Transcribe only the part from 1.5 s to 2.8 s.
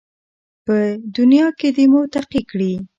کې دې متقي کړي